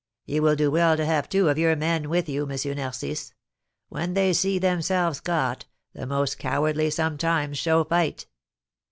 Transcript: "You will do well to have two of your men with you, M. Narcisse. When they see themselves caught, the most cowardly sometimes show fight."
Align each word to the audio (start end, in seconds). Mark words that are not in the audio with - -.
"You 0.25 0.41
will 0.41 0.55
do 0.55 0.71
well 0.71 0.97
to 0.97 1.05
have 1.05 1.29
two 1.29 1.47
of 1.47 1.59
your 1.59 1.75
men 1.75 2.09
with 2.09 2.27
you, 2.27 2.49
M. 2.49 2.75
Narcisse. 2.75 3.33
When 3.89 4.15
they 4.15 4.33
see 4.33 4.57
themselves 4.57 5.19
caught, 5.21 5.65
the 5.93 6.07
most 6.07 6.39
cowardly 6.39 6.89
sometimes 6.89 7.59
show 7.59 7.83
fight." 7.83 8.25